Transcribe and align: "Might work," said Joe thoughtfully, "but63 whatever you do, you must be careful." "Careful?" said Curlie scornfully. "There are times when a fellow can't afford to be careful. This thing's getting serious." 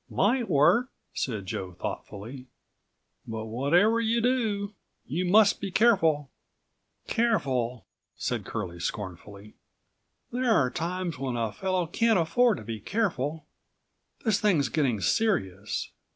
"Might 0.09 0.49
work," 0.49 0.89
said 1.13 1.45
Joe 1.45 1.73
thoughtfully, 1.73 2.47
"but63 3.29 3.45
whatever 3.51 3.99
you 4.01 4.19
do, 4.19 4.73
you 5.05 5.25
must 5.25 5.61
be 5.61 5.69
careful." 5.69 6.31
"Careful?" 7.05 7.85
said 8.15 8.43
Curlie 8.43 8.79
scornfully. 8.79 9.53
"There 10.31 10.49
are 10.51 10.71
times 10.71 11.19
when 11.19 11.35
a 11.35 11.51
fellow 11.51 11.85
can't 11.85 12.17
afford 12.17 12.57
to 12.57 12.63
be 12.63 12.79
careful. 12.79 13.45
This 14.25 14.41
thing's 14.41 14.69
getting 14.69 15.01
serious." 15.01 15.91